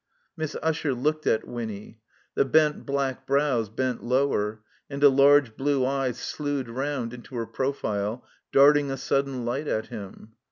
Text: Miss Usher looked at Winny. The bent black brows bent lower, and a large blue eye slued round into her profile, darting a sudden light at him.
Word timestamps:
Miss 0.35 0.55
Usher 0.63 0.95
looked 0.95 1.27
at 1.27 1.45
Winny. 1.47 1.99
The 2.33 2.43
bent 2.43 2.87
black 2.87 3.27
brows 3.27 3.69
bent 3.69 4.03
lower, 4.03 4.63
and 4.89 5.03
a 5.03 5.09
large 5.09 5.55
blue 5.55 5.85
eye 5.85 6.13
slued 6.13 6.67
round 6.69 7.13
into 7.13 7.35
her 7.35 7.45
profile, 7.45 8.25
darting 8.51 8.89
a 8.89 8.97
sudden 8.97 9.45
light 9.45 9.67
at 9.67 9.89
him. 9.89 10.29